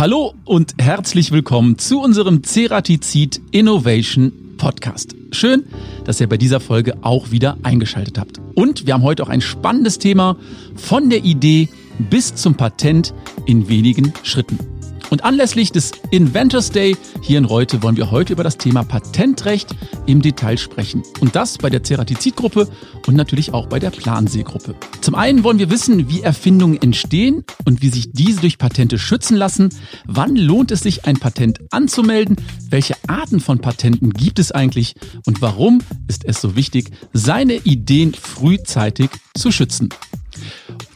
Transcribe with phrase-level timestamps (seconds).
[0.00, 5.14] Hallo und herzlich willkommen zu unserem Ceratizid Innovation Podcast.
[5.30, 5.64] Schön,
[6.06, 8.40] dass ihr bei dieser Folge auch wieder eingeschaltet habt.
[8.54, 10.38] Und wir haben heute auch ein spannendes Thema
[10.74, 11.68] von der Idee
[11.98, 13.12] bis zum Patent
[13.44, 14.79] in wenigen Schritten.
[15.10, 19.74] Und anlässlich des Inventors Day hier in Reute wollen wir heute über das Thema Patentrecht
[20.06, 21.02] im Detail sprechen.
[21.20, 22.68] Und das bei der Ceratizid-Gruppe
[23.06, 24.76] und natürlich auch bei der Plansee-Gruppe.
[25.00, 29.36] Zum einen wollen wir wissen, wie Erfindungen entstehen und wie sich diese durch Patente schützen
[29.36, 29.70] lassen.
[30.06, 32.36] Wann lohnt es sich, ein Patent anzumelden?
[32.68, 34.94] Welche Arten von Patenten gibt es eigentlich?
[35.26, 39.88] Und warum ist es so wichtig, seine Ideen frühzeitig zu schützen?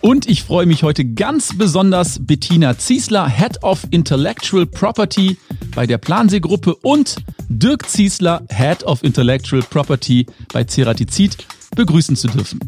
[0.04, 5.38] Und ich freue mich heute ganz besonders Bettina Ziesler, Head of Intellectual Property
[5.74, 7.16] bei der Plansee-Gruppe und
[7.48, 11.38] Dirk Ziesler, Head of Intellectual Property bei Ceratizid
[11.74, 12.60] begrüßen zu dürfen.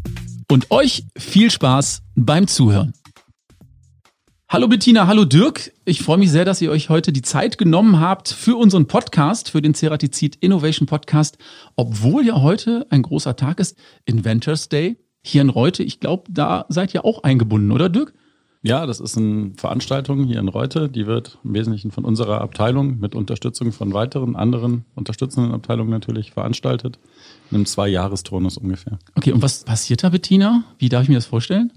[0.49, 2.93] Und euch viel Spaß beim Zuhören.
[4.49, 5.73] Hallo Bettina, hallo Dirk.
[5.85, 9.51] Ich freue mich sehr, dass ihr euch heute die Zeit genommen habt für unseren Podcast,
[9.51, 11.37] für den Ceratizid Innovation Podcast,
[11.75, 14.97] obwohl ja heute ein großer Tag ist, Inventors Day
[15.27, 15.83] hier in Reute.
[15.83, 18.13] Ich glaube, da seid ihr auch eingebunden, oder Dirk?
[18.63, 20.89] Ja, das ist eine Veranstaltung hier in Reute.
[20.89, 26.31] Die wird im Wesentlichen von unserer Abteilung mit Unterstützung von weiteren anderen unterstützenden Abteilungen natürlich
[26.31, 26.99] veranstaltet.
[27.51, 28.97] In einem Zwei-Jahres-Turnus ungefähr.
[29.15, 30.63] Okay, und was passiert da, Bettina?
[30.79, 31.71] Wie darf ich mir das vorstellen?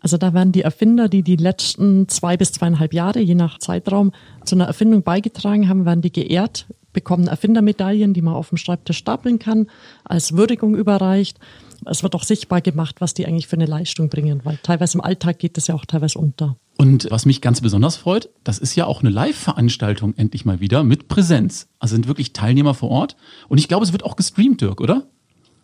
[0.00, 4.12] Also da werden die Erfinder, die die letzten zwei bis zweieinhalb Jahre, je nach Zeitraum,
[4.44, 8.98] zu einer Erfindung beigetragen haben, werden die geehrt, bekommen Erfindermedaillen, die man auf dem Schreibtisch
[8.98, 9.66] stapeln kann,
[10.04, 11.40] als Würdigung überreicht
[11.84, 15.00] es wird auch sichtbar gemacht, was die eigentlich für eine Leistung bringen, weil teilweise im
[15.02, 16.56] Alltag geht das ja auch teilweise unter.
[16.78, 20.84] Und was mich ganz besonders freut, das ist ja auch eine Live-Veranstaltung endlich mal wieder
[20.84, 21.68] mit Präsenz.
[21.78, 23.16] Also sind wirklich Teilnehmer vor Ort.
[23.48, 25.06] Und ich glaube, es wird auch gestreamt, Dirk, oder?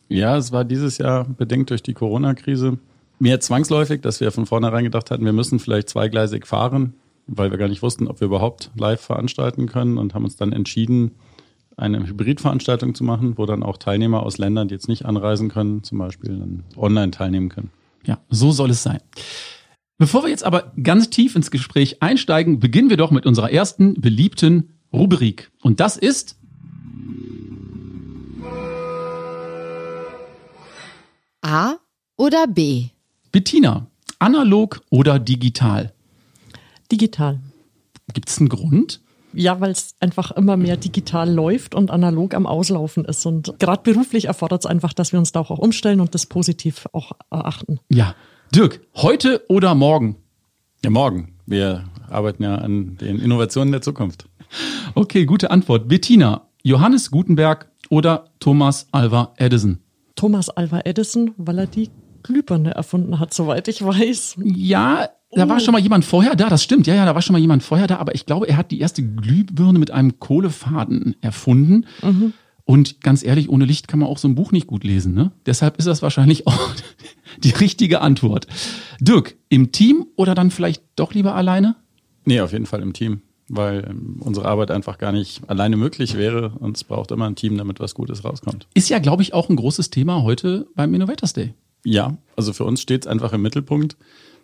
[0.09, 2.79] Ja, es war dieses Jahr bedingt durch die Corona-Krise
[3.19, 6.95] mehr zwangsläufig, dass wir von vornherein gedacht hatten, wir müssen vielleicht zweigleisig fahren,
[7.27, 10.53] weil wir gar nicht wussten, ob wir überhaupt live veranstalten können und haben uns dann
[10.53, 11.13] entschieden,
[11.77, 15.83] eine Hybridveranstaltung zu machen, wo dann auch Teilnehmer aus Ländern, die jetzt nicht anreisen können,
[15.83, 17.71] zum Beispiel dann online teilnehmen können.
[18.05, 19.01] Ja, so soll es sein.
[19.99, 23.95] Bevor wir jetzt aber ganz tief ins Gespräch einsteigen, beginnen wir doch mit unserer ersten
[24.01, 25.51] beliebten Rubrik.
[25.61, 26.37] Und das ist
[31.43, 31.75] A
[32.17, 32.89] oder B?
[33.31, 33.87] Bettina,
[34.19, 35.93] analog oder digital?
[36.91, 37.41] Digital.
[38.13, 39.02] Gibt es einen Grund?
[39.33, 43.25] Ja, weil es einfach immer mehr digital läuft und analog am Auslaufen ist.
[43.27, 46.87] Und gerade beruflich erfordert es einfach, dass wir uns da auch umstellen und das positiv
[46.93, 47.81] auch erachten.
[47.89, 48.15] Ja.
[48.55, 50.17] Dirk, heute oder morgen?
[50.85, 51.35] Ja, morgen.
[51.47, 54.27] Wir arbeiten ja an den Innovationen der Zukunft.
[54.95, 55.89] Okay, gute Antwort.
[55.89, 59.79] Bettina, Johannes Gutenberg oder Thomas Alva Edison?
[60.15, 61.91] Thomas Alva Edison, weil er die
[62.23, 64.37] Glühbirne erfunden hat, soweit ich weiß.
[64.43, 66.87] Ja, da war schon mal jemand vorher da, das stimmt.
[66.87, 68.81] Ja, ja, da war schon mal jemand vorher da, aber ich glaube, er hat die
[68.81, 71.87] erste Glühbirne mit einem Kohlefaden erfunden.
[72.03, 72.35] Mhm.
[72.65, 75.15] Und ganz ehrlich, ohne Licht kann man auch so ein Buch nicht gut lesen.
[75.15, 75.33] Ne?
[75.47, 76.75] Deshalb ist das wahrscheinlich auch
[77.43, 78.47] die richtige Antwort.
[79.01, 81.77] Dirk, im Team oder dann vielleicht doch lieber alleine?
[82.25, 86.17] Nee, auf jeden Fall im Team, weil ähm, unsere Arbeit einfach gar nicht alleine möglich
[86.17, 88.69] wäre und es braucht immer ein Team, damit was Gutes rauskommt.
[88.75, 91.55] Ist ja, glaube ich, auch ein großes Thema heute beim Innovators Day.
[91.85, 93.97] Ja, also für uns steht es einfach im Mittelpunkt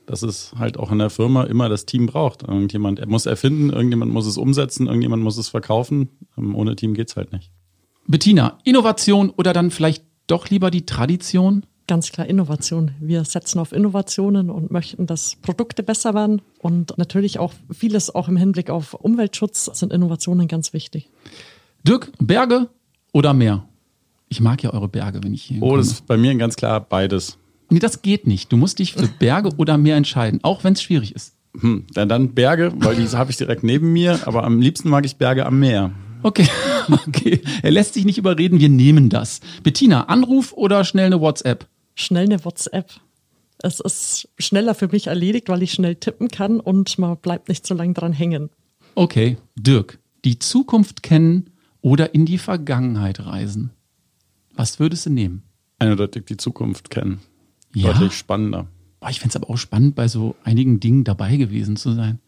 [0.09, 2.43] dass es halt auch in der Firma immer das Team braucht.
[2.43, 6.09] Irgendjemand muss erfinden, irgendjemand muss es umsetzen, irgendjemand muss es verkaufen.
[6.37, 7.51] Ähm, ohne Team geht's halt nicht.
[8.07, 11.65] Bettina, Innovation oder dann vielleicht doch lieber die Tradition?
[11.87, 12.93] Ganz klar Innovation.
[13.01, 16.41] Wir setzen auf Innovationen und möchten, dass Produkte besser werden.
[16.59, 21.11] Und natürlich auch vieles auch im Hinblick auf Umweltschutz sind Innovationen ganz wichtig.
[21.87, 22.69] Dirk, Berge
[23.13, 23.69] oder Meer?
[24.31, 25.63] Ich mag ja eure Berge, wenn ich hier.
[25.63, 27.39] Oh, das ist bei mir ganz klar beides.
[27.71, 28.51] Nee, das geht nicht.
[28.51, 31.35] Du musst dich für Berge oder Meer entscheiden, auch wenn es schwierig ist.
[31.61, 35.05] Hm, dann, dann Berge, weil die habe ich direkt neben mir, aber am liebsten mag
[35.05, 35.93] ich Berge am Meer.
[36.23, 36.49] Okay,
[37.07, 37.43] okay.
[37.63, 39.41] Er lässt sich nicht überreden, wir nehmen das.
[39.63, 41.67] Bettina, Anruf oder schnell eine WhatsApp?
[41.95, 42.93] Schnell eine WhatsApp.
[43.61, 47.67] Es ist schneller für mich erledigt, weil ich schnell tippen kann und man bleibt nicht
[47.67, 48.51] so lange dran hängen.
[48.95, 51.51] Okay, Dirk, die Zukunft kennen
[51.81, 53.71] oder in die Vergangenheit reisen?
[54.55, 55.43] Was würdest du nehmen?
[55.79, 57.21] Eindeutig die Zukunft kennen
[57.75, 57.93] ja.
[57.93, 58.67] deutlich spannender.
[59.01, 62.19] Boah, ich fände es aber auch spannend, bei so einigen Dingen dabei gewesen zu sein.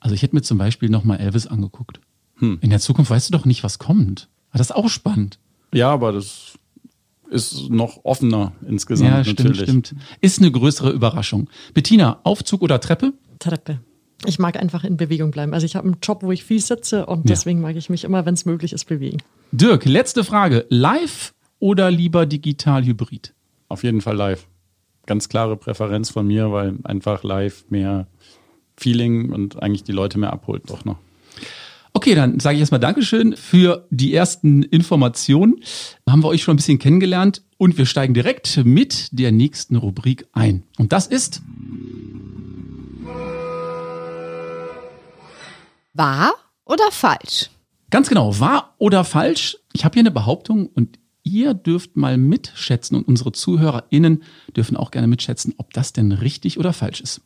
[0.00, 2.00] Also ich hätte mir zum Beispiel nochmal Elvis angeguckt.
[2.36, 2.58] Hm.
[2.60, 4.28] In der Zukunft weißt du doch nicht, was kommt.
[4.50, 5.38] Aber das ist auch spannend.
[5.72, 6.58] Ja, aber das
[7.30, 9.10] ist noch offener insgesamt.
[9.10, 9.62] Ja, stimmt, natürlich.
[9.62, 9.94] stimmt.
[10.20, 11.48] Ist eine größere Überraschung.
[11.74, 13.14] Bettina, Aufzug oder Treppe?
[13.38, 13.80] Treppe.
[14.26, 15.54] Ich mag einfach in Bewegung bleiben.
[15.54, 17.34] Also ich habe einen Job, wo ich viel sitze und ja.
[17.34, 19.18] deswegen mag ich mich immer, wenn es möglich ist, bewegen.
[19.52, 20.66] Dirk, letzte Frage.
[20.68, 23.34] Live oder lieber digital hybrid?
[23.68, 24.46] Auf jeden Fall live
[25.06, 28.06] ganz klare Präferenz von mir, weil einfach live mehr
[28.76, 30.98] Feeling und eigentlich die Leute mehr abholt doch noch.
[31.92, 35.62] Okay, dann sage ich erstmal Dankeschön für die ersten Informationen.
[36.08, 40.26] Haben wir euch schon ein bisschen kennengelernt und wir steigen direkt mit der nächsten Rubrik
[40.32, 40.64] ein.
[40.76, 41.40] Und das ist
[45.94, 46.34] Wahr
[46.66, 47.48] oder falsch?
[47.90, 49.56] ganz genau, wahr oder falsch.
[49.72, 54.22] Ich habe hier eine Behauptung und ihr dürft mal mitschätzen und unsere ZuhörerInnen
[54.56, 57.20] dürfen auch gerne mitschätzen, ob das denn richtig oder falsch ist.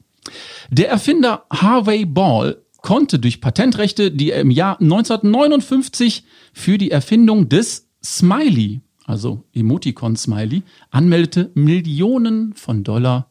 [0.70, 7.49] Der Erfinder Harvey Ball konnte durch Patentrechte, die er im Jahr 1959 für die Erfindung
[7.49, 13.31] des Smiley, also Emoticon Smiley, anmeldete, Millionen von Dollar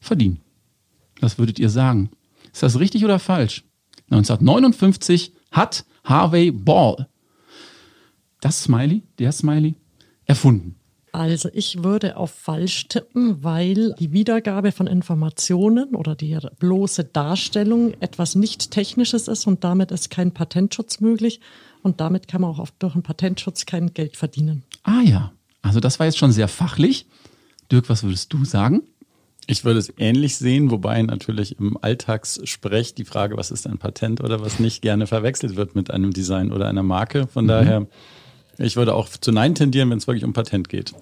[0.00, 0.40] verdienen.
[1.20, 2.10] Was würdet ihr sagen?
[2.52, 3.64] Ist das richtig oder falsch?
[4.10, 7.08] 1959 hat Harvey Ball
[8.40, 9.74] das Smiley, der Smiley,
[10.28, 10.76] erfunden.
[11.12, 17.94] Also ich würde auf falsch tippen, weil die Wiedergabe von Informationen oder die bloße Darstellung
[18.00, 21.40] etwas nicht Technisches ist und damit ist kein Patentschutz möglich
[21.82, 24.64] und damit kann man auch oft durch einen Patentschutz kein Geld verdienen.
[24.82, 25.32] Ah ja,
[25.62, 27.06] also das war jetzt schon sehr fachlich.
[27.72, 28.82] Dirk, was würdest du sagen?
[29.46, 34.22] Ich würde es ähnlich sehen, wobei natürlich im Alltagssprech die Frage, was ist ein Patent
[34.22, 37.26] oder was nicht, gerne verwechselt wird mit einem Design oder einer Marke.
[37.26, 37.86] Von daher,
[38.58, 40.92] ich würde auch zu Nein tendieren, wenn es wirklich um Patent geht.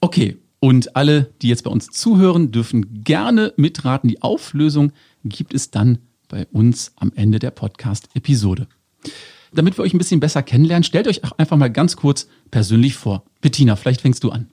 [0.00, 4.08] Okay, und alle, die jetzt bei uns zuhören, dürfen gerne mitraten.
[4.08, 4.92] Die Auflösung
[5.24, 5.98] gibt es dann
[6.28, 8.68] bei uns am Ende der Podcast-Episode.
[9.52, 12.94] Damit wir euch ein bisschen besser kennenlernen, stellt euch auch einfach mal ganz kurz persönlich
[12.94, 13.24] vor.
[13.40, 14.48] Bettina, vielleicht fängst du an.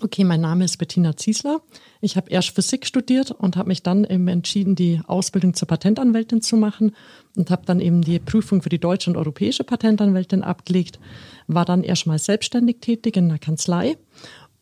[0.00, 1.60] Okay, mein Name ist Bettina Ziesler.
[2.00, 6.42] Ich habe erst Physik studiert und habe mich dann eben entschieden, die Ausbildung zur Patentanwältin
[6.42, 6.94] zu machen
[7.36, 10.98] und habe dann eben die Prüfung für die deutsche und europäische Patentanwältin abgelegt,
[11.46, 13.96] war dann erstmal selbstständig tätig in einer Kanzlei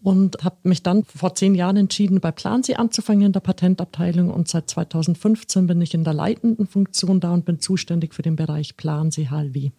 [0.03, 4.49] und habe mich dann vor zehn Jahren entschieden, bei Plansee anzufangen in der Patentabteilung und
[4.49, 8.77] seit 2015 bin ich in der leitenden Funktion da und bin zuständig für den Bereich
[8.77, 9.71] Plansee HLW.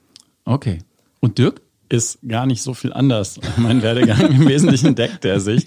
[0.45, 0.79] Okay.
[1.19, 1.61] Und Dirk?
[1.89, 3.39] Ist gar nicht so viel anders.
[3.57, 5.65] Mein Werdegang im Wesentlichen deckt er sich.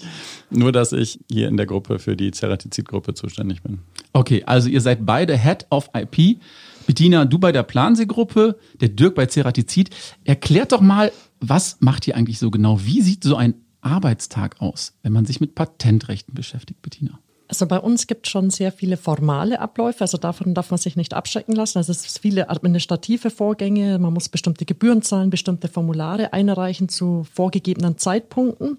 [0.49, 3.79] Nur, dass ich hier in der Gruppe für die Ceratizid-Gruppe zuständig bin.
[4.13, 6.39] Okay, also ihr seid beide Head of IP.
[6.85, 9.89] Bettina, du bei der Plansee-Gruppe, der Dirk bei Ceratizid.
[10.23, 12.79] Erklärt doch mal, was macht ihr eigentlich so genau?
[12.83, 17.19] Wie sieht so ein Arbeitstag aus, wenn man sich mit Patentrechten beschäftigt, Bettina?
[17.49, 20.97] Also bei uns gibt es schon sehr viele formale Abläufe, also davon darf man sich
[20.97, 21.77] nicht abschrecken lassen.
[21.77, 27.25] Also es ist viele administrative Vorgänge, man muss bestimmte Gebühren zahlen, bestimmte Formulare einreichen zu
[27.33, 28.77] vorgegebenen Zeitpunkten.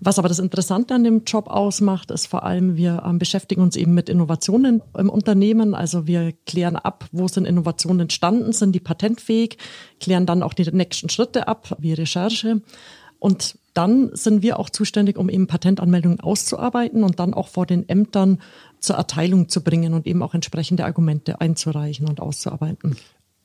[0.00, 3.76] Was aber das Interessante an dem Job ausmacht, ist vor allem, wir ähm, beschäftigen uns
[3.76, 5.74] eben mit Innovationen im Unternehmen.
[5.74, 9.58] Also wir klären ab, wo sind Innovationen entstanden, sind die patentfähig,
[10.00, 12.62] klären dann auch die nächsten Schritte ab, wie Recherche.
[13.20, 17.88] Und dann sind wir auch zuständig, um eben Patentanmeldungen auszuarbeiten und dann auch vor den
[17.88, 18.38] Ämtern
[18.80, 22.96] zur Erteilung zu bringen und eben auch entsprechende Argumente einzureichen und auszuarbeiten.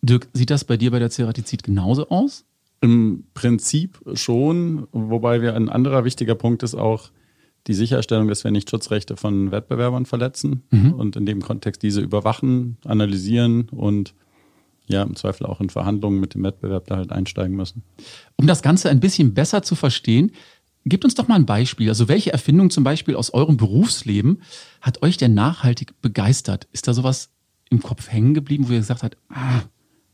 [0.02, 2.46] Dirk, sieht das bei dir bei der Ceratizid genauso aus?
[2.82, 7.12] Im Prinzip schon, wobei wir ein anderer wichtiger Punkt ist auch
[7.68, 10.64] die Sicherstellung, dass wir nicht Schutzrechte von Wettbewerbern verletzen
[10.98, 14.16] und in dem Kontext diese überwachen, analysieren und
[14.88, 17.84] ja, im Zweifel auch in Verhandlungen mit dem Wettbewerb da halt einsteigen müssen.
[18.36, 20.32] Um das Ganze ein bisschen besser zu verstehen,
[20.86, 21.90] gebt uns doch mal ein Beispiel.
[21.90, 24.42] Also welche Erfindung zum Beispiel aus eurem Berufsleben
[24.82, 26.68] hat euch denn nachhaltig begeistert?
[26.72, 27.32] Ist da sowas
[27.70, 29.62] im Kopf hängen geblieben, wo ihr gesagt habt, ah,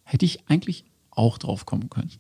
[0.04, 2.12] hätte ich eigentlich auch drauf kommen können?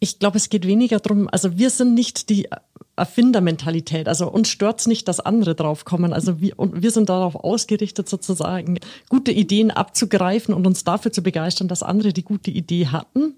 [0.00, 2.48] Ich glaube, es geht weniger darum, also wir sind nicht die
[2.96, 4.08] Erfindermentalität.
[4.08, 6.12] Also uns stört's nicht, dass andere draufkommen.
[6.12, 8.78] Also wir, und wir sind darauf ausgerichtet, sozusagen
[9.08, 13.34] gute Ideen abzugreifen und uns dafür zu begeistern, dass andere die gute Idee hatten.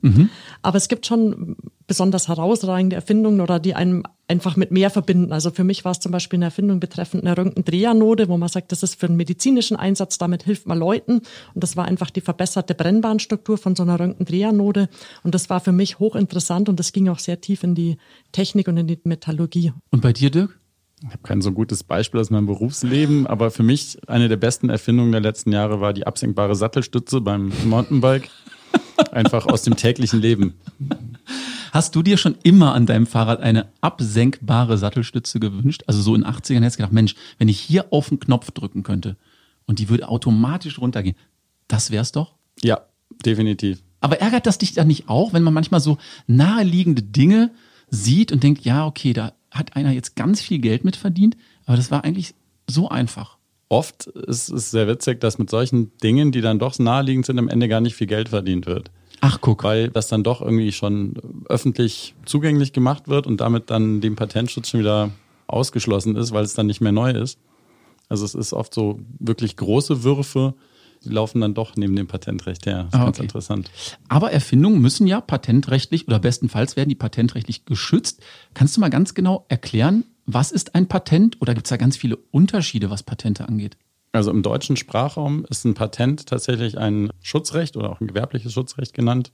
[0.63, 5.33] Aber es gibt schon besonders herausragende Erfindungen oder die einem einfach mit mehr verbinden.
[5.33, 8.73] Also für mich war es zum Beispiel eine Erfindung betreffend einer Röntgendrehanode, wo man sagt,
[8.73, 11.21] das ist für einen medizinischen Einsatz, damit hilft man Leuten.
[11.55, 14.89] Und das war einfach die verbesserte Brennbahnstruktur von so einer Röntgendrehanode.
[15.23, 17.99] Und das war für mich hochinteressant und das ging auch sehr tief in die
[18.33, 19.73] Technik und in die Metallurgie.
[19.91, 20.59] Und bei dir, Dirk?
[21.05, 24.71] Ich habe kein so gutes Beispiel aus meinem Berufsleben, aber für mich eine der besten
[24.71, 28.31] Erfindungen der letzten Jahre war die absenkbare Sattelstütze beim Mountainbike.
[29.11, 30.55] Einfach aus dem täglichen Leben.
[31.73, 35.85] Hast du dir schon immer an deinem Fahrrad eine absenkbare Sattelstütze gewünscht?
[35.87, 38.51] Also so in den 80ern hättest du gedacht, Mensch, wenn ich hier auf den Knopf
[38.51, 39.17] drücken könnte
[39.65, 41.17] und die würde automatisch runtergehen,
[41.69, 42.35] das wär's doch?
[42.63, 42.83] Ja,
[43.25, 43.83] definitiv.
[44.01, 47.51] Aber ärgert das dich dann nicht auch, wenn man manchmal so naheliegende Dinge
[47.89, 51.79] sieht und denkt, ja, okay, da hat einer jetzt ganz viel Geld mit verdient, aber
[51.79, 52.35] das war eigentlich
[52.69, 53.39] so einfach.
[53.71, 57.49] Oft ist es sehr witzig, dass mit solchen Dingen, die dann doch naheliegend sind, am
[57.49, 58.91] Ende gar nicht viel Geld verdient wird.
[59.25, 59.63] Ach, guck.
[59.65, 61.15] Weil das dann doch irgendwie schon
[61.49, 65.11] öffentlich zugänglich gemacht wird und damit dann dem Patentschutz schon wieder
[65.47, 67.39] ausgeschlossen ist, weil es dann nicht mehr neu ist.
[68.09, 70.55] Also es ist oft so wirklich große Würfe,
[71.05, 72.85] die laufen dann doch neben dem Patentrecht her.
[72.85, 73.25] Das ist Ah, ganz okay.
[73.27, 73.71] interessant.
[74.09, 78.23] Aber Erfindungen müssen ja patentrechtlich oder bestenfalls werden die patentrechtlich geschützt.
[78.55, 81.41] Kannst du mal ganz genau erklären, was ist ein Patent?
[81.41, 83.77] Oder gibt es da ganz viele Unterschiede, was Patente angeht?
[84.13, 88.93] Also im deutschen Sprachraum ist ein Patent tatsächlich ein Schutzrecht oder auch ein gewerbliches Schutzrecht
[88.93, 89.33] genannt,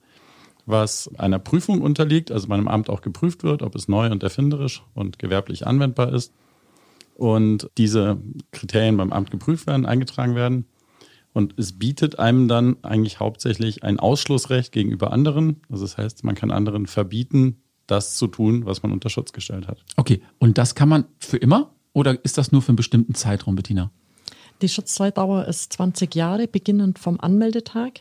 [0.66, 4.22] was einer Prüfung unterliegt, also bei einem Amt auch geprüft wird, ob es neu und
[4.22, 6.32] erfinderisch und gewerblich anwendbar ist.
[7.16, 8.18] Und diese
[8.52, 10.66] Kriterien beim Amt geprüft werden, eingetragen werden.
[11.32, 15.60] Und es bietet einem dann eigentlich hauptsächlich ein Ausschlussrecht gegenüber anderen.
[15.68, 19.66] Also das heißt, man kann anderen verbieten, das zu tun, was man unter Schutz gestellt
[19.66, 19.82] hat.
[19.96, 23.56] Okay, und das kann man für immer oder ist das nur für einen bestimmten Zeitraum,
[23.56, 23.90] Bettina?
[24.60, 28.00] Die Schutzzeitdauer ist 20 Jahre, beginnend vom Anmeldetag.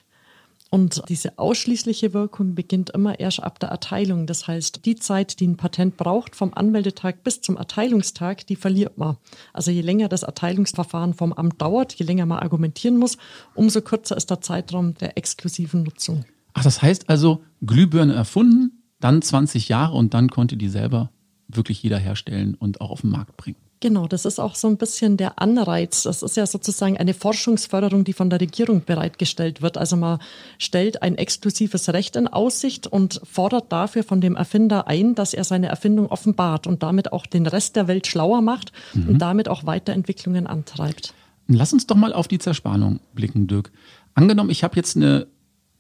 [0.69, 4.27] Und diese ausschließliche Wirkung beginnt immer erst ab der Erteilung.
[4.27, 8.97] Das heißt, die Zeit, die ein Patent braucht, vom Anmeldetag bis zum Erteilungstag, die verliert
[8.97, 9.17] man.
[9.53, 13.17] Also je länger das Erteilungsverfahren vom Amt dauert, je länger man argumentieren muss,
[13.55, 16.25] umso kürzer ist der Zeitraum der exklusiven Nutzung.
[16.53, 21.11] Ach, das heißt also, Glühbirne erfunden, dann 20 Jahre und dann konnte die selber
[21.47, 23.66] wirklich jeder herstellen und auch auf den Markt bringen.
[23.79, 26.03] Genau, das ist auch so ein bisschen der Anreiz.
[26.03, 29.77] Das ist ja sozusagen eine Forschungsförderung, die von der Regierung bereitgestellt wird.
[29.77, 30.19] Also man
[30.57, 35.43] stellt ein exklusives Recht in Aussicht und fordert dafür von dem Erfinder ein, dass er
[35.43, 39.65] seine Erfindung offenbart und damit auch den Rest der Welt schlauer macht und damit auch
[39.67, 41.13] Weiterentwicklungen antreibt.
[41.48, 43.72] Lass uns doch mal auf die Zerspannung blicken, Dirk.
[44.15, 45.27] Angenommen, ich habe jetzt eine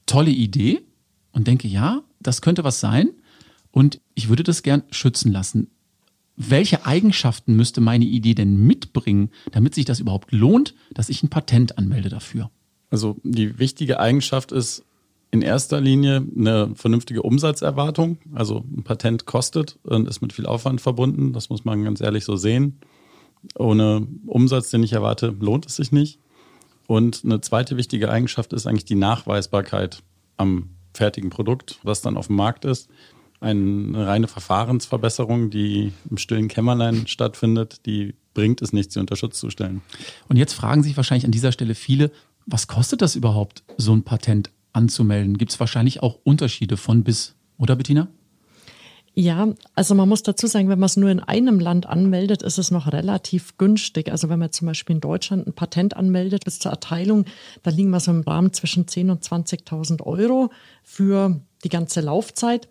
[0.05, 0.81] tolle Idee
[1.31, 3.09] und denke, ja, das könnte was sein
[3.71, 5.71] und ich würde das gern schützen lassen.
[6.37, 11.29] Welche Eigenschaften müsste meine Idee denn mitbringen, damit sich das überhaupt lohnt, dass ich ein
[11.29, 12.51] Patent anmelde dafür?
[12.91, 14.85] Also die wichtige Eigenschaft ist
[15.31, 18.19] in erster Linie eine vernünftige Umsatzerwartung.
[18.33, 21.33] Also ein Patent kostet und ist mit viel Aufwand verbunden.
[21.33, 22.79] Das muss man ganz ehrlich so sehen.
[23.55, 26.19] Ohne Umsatz, den ich erwarte, lohnt es sich nicht.
[26.85, 30.03] Und eine zweite wichtige Eigenschaft ist eigentlich die Nachweisbarkeit
[30.37, 32.89] am fertigen Produkt, was dann auf dem Markt ist.
[33.39, 39.39] Eine reine Verfahrensverbesserung, die im stillen Kämmerlein stattfindet, die bringt es nicht, sie unter Schutz
[39.39, 39.81] zu stellen.
[40.27, 42.11] Und jetzt fragen sich wahrscheinlich an dieser Stelle viele,
[42.45, 45.37] was kostet das überhaupt, so ein Patent anzumelden?
[45.37, 48.07] Gibt es wahrscheinlich auch Unterschiede von bis, oder Bettina?
[49.19, 52.59] Ja, also man muss dazu sagen, wenn man es nur in einem Land anmeldet, ist
[52.59, 54.11] es noch relativ günstig.
[54.11, 57.25] Also wenn man zum Beispiel in Deutschland ein Patent anmeldet bis zur Erteilung,
[57.63, 60.51] da liegen wir so im Rahmen zwischen 10.000 und 20.000 Euro
[60.83, 62.69] für die ganze Laufzeit.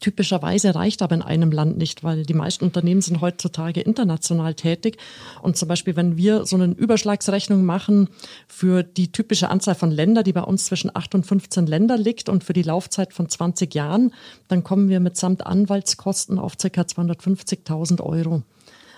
[0.00, 4.96] Typischerweise reicht aber in einem Land nicht, weil die meisten Unternehmen sind heutzutage international tätig.
[5.42, 8.08] Und zum Beispiel, wenn wir so eine Überschlagsrechnung machen
[8.48, 12.28] für die typische Anzahl von Ländern, die bei uns zwischen 8 und 15 Länder liegt
[12.28, 14.12] und für die Laufzeit von 20 Jahren,
[14.48, 16.68] dann kommen wir mitsamt Anwaltskosten auf ca.
[16.68, 18.42] 250.000 Euro.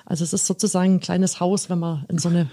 [0.05, 2.49] Also es ist sozusagen ein kleines Haus, wenn man in so eine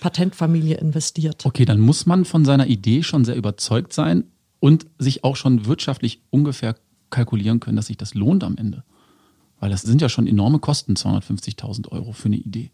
[0.00, 1.46] Patentfamilie investiert.
[1.46, 4.24] Okay, dann muss man von seiner Idee schon sehr überzeugt sein
[4.60, 6.76] und sich auch schon wirtschaftlich ungefähr
[7.12, 8.82] kalkulieren können, dass sich das lohnt am Ende.
[9.60, 12.72] Weil das sind ja schon enorme Kosten, 250.000 Euro für eine Idee.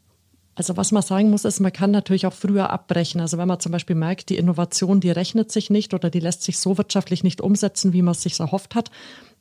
[0.54, 3.20] Also was man sagen muss, ist, man kann natürlich auch früher abbrechen.
[3.20, 6.42] Also wenn man zum Beispiel merkt, die Innovation, die rechnet sich nicht oder die lässt
[6.42, 8.90] sich so wirtschaftlich nicht umsetzen, wie man es sich erhofft hat,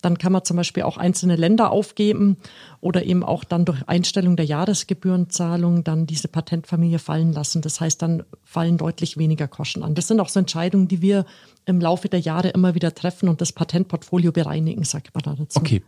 [0.02, 2.38] dann kann man zum Beispiel auch einzelne Länder aufgeben
[2.82, 7.62] oder eben auch dann durch Einstellung der Jahresgebührenzahlung dann diese Patentfamilie fallen lassen.
[7.62, 9.96] Das heißt, dann fallen deutlich weniger Kosten an.
[9.96, 11.26] Das sind auch so Entscheidungen, die wir
[11.66, 15.60] im Laufe der Jahre immer wieder treffen und das Patentportfolio bereinigen, sagt man da dazu.
[15.60, 15.82] Okay.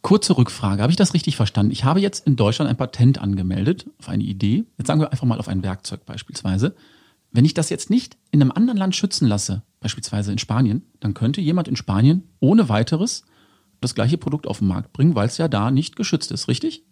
[0.00, 0.82] Kurze Rückfrage.
[0.82, 1.70] Habe ich das richtig verstanden?
[1.70, 4.64] Ich habe jetzt in Deutschland ein Patent angemeldet auf eine Idee.
[4.76, 6.74] Jetzt sagen wir einfach mal auf ein Werkzeug beispielsweise.
[7.30, 11.14] Wenn ich das jetzt nicht in einem anderen Land schützen lasse, beispielsweise in Spanien, dann
[11.14, 13.24] könnte jemand in Spanien ohne weiteres
[13.80, 16.84] das gleiche Produkt auf den Markt bringen, weil es ja da nicht geschützt ist, richtig?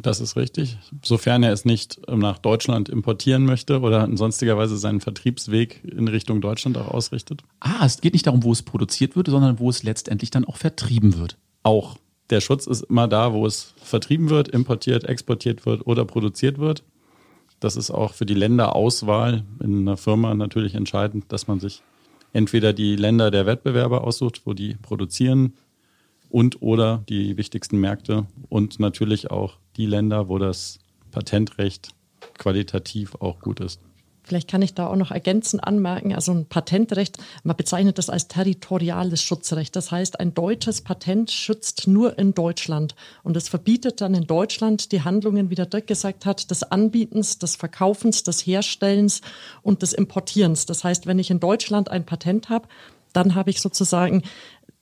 [0.00, 0.78] Das ist richtig.
[1.04, 5.82] Sofern er es nicht ähm, nach Deutschland importieren möchte oder in sonstiger Weise seinen Vertriebsweg
[5.84, 7.42] in Richtung Deutschland auch ausrichtet.
[7.58, 10.56] Ah, es geht nicht darum, wo es produziert wird, sondern wo es letztendlich dann auch
[10.56, 11.36] vertrieben wird.
[11.64, 11.96] Auch
[12.30, 16.84] der Schutz ist immer da, wo es vertrieben wird, importiert, exportiert wird oder produziert wird.
[17.58, 21.82] Das ist auch für die Länderauswahl in einer Firma natürlich entscheidend, dass man sich
[22.32, 25.54] entweder die Länder der Wettbewerber aussucht, wo die produzieren
[26.30, 30.78] und oder die wichtigsten Märkte und natürlich auch die Länder, wo das
[31.10, 31.90] Patentrecht
[32.36, 33.80] qualitativ auch gut ist.
[34.28, 38.28] Vielleicht kann ich da auch noch ergänzend anmerken, also ein Patentrecht, man bezeichnet das als
[38.28, 39.74] territoriales Schutzrecht.
[39.74, 42.94] Das heißt, ein deutsches Patent schützt nur in Deutschland.
[43.22, 47.38] Und es verbietet dann in Deutschland die Handlungen, wie der Dirk gesagt hat, des Anbietens,
[47.38, 49.22] des Verkaufens, des Herstellens
[49.62, 50.66] und des Importierens.
[50.66, 52.68] Das heißt, wenn ich in Deutschland ein Patent habe,
[53.14, 54.22] dann habe ich sozusagen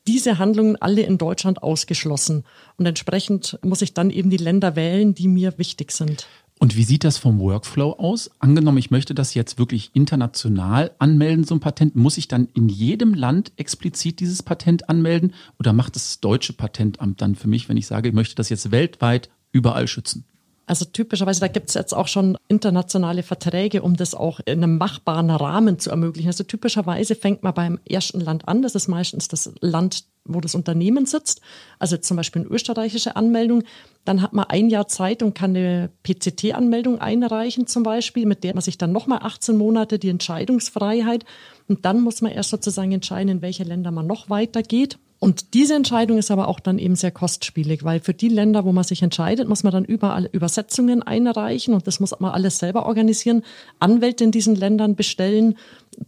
[0.08, 2.44] diese Handlungen alle in Deutschland ausgeschlossen.
[2.78, 6.26] Und entsprechend muss ich dann eben die Länder wählen, die mir wichtig sind.
[6.58, 8.30] Und wie sieht das vom Workflow aus?
[8.38, 12.68] Angenommen, ich möchte das jetzt wirklich international anmelden, so ein Patent, muss ich dann in
[12.68, 17.76] jedem Land explizit dieses Patent anmelden oder macht das deutsche Patentamt dann für mich, wenn
[17.76, 20.24] ich sage, ich möchte das jetzt weltweit überall schützen?
[20.68, 24.78] Also typischerweise, da gibt es jetzt auch schon internationale Verträge, um das auch in einem
[24.78, 26.26] machbaren Rahmen zu ermöglichen.
[26.26, 28.62] Also typischerweise fängt man beim ersten Land an.
[28.62, 31.40] Das ist meistens das Land, wo das Unternehmen sitzt.
[31.78, 33.62] Also zum Beispiel eine österreichische Anmeldung.
[34.04, 38.54] Dann hat man ein Jahr Zeit und kann eine PCT-Anmeldung einreichen zum Beispiel, mit der
[38.54, 41.24] man sich dann nochmal 18 Monate die Entscheidungsfreiheit.
[41.68, 44.98] Und dann muss man erst sozusagen entscheiden, in welche Länder man noch weitergeht.
[45.18, 48.72] Und diese Entscheidung ist aber auch dann eben sehr kostspielig, weil für die Länder, wo
[48.72, 52.84] man sich entscheidet, muss man dann überall Übersetzungen einreichen und das muss man alles selber
[52.86, 53.42] organisieren,
[53.78, 55.56] Anwälte in diesen Ländern bestellen,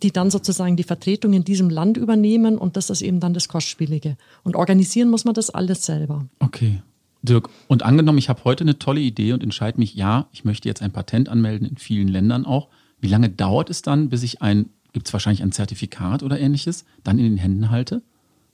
[0.03, 3.49] die dann sozusagen die Vertretung in diesem Land übernehmen und das ist eben dann das
[3.49, 4.17] Kostspielige.
[4.45, 6.27] Und organisieren muss man das alles selber.
[6.41, 6.83] Okay.
[7.23, 10.69] Dirk, und angenommen, ich habe heute eine tolle Idee und entscheide mich, ja, ich möchte
[10.69, 12.69] jetzt ein Patent anmelden in vielen Ländern auch.
[13.01, 16.85] Wie lange dauert es dann, bis ich ein, gibt es wahrscheinlich ein Zertifikat oder ähnliches,
[17.03, 18.03] dann in den Händen halte?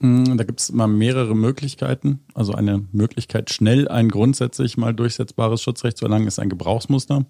[0.01, 2.21] Mm, da gibt es immer mehrere Möglichkeiten.
[2.35, 7.25] Also eine Möglichkeit, schnell ein grundsätzlich mal durchsetzbares Schutzrecht zu erlangen, ist ein Gebrauchsmuster.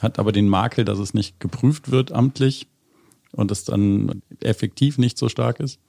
[0.00, 2.66] Hat aber den Makel, dass es nicht geprüft wird amtlich
[3.32, 5.80] und es dann effektiv nicht so stark ist.